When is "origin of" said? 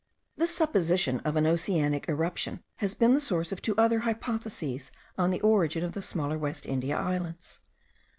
5.41-5.91